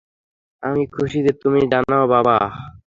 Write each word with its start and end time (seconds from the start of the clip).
আমি 0.63 0.83
খুশি 0.95 1.19
যে 1.25 1.33
তুমি 1.41 1.61
জানো, 1.71 1.97
বাবা। 2.13 2.37